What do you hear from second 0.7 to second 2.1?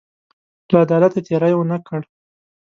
عدالته تېری ونه کړ.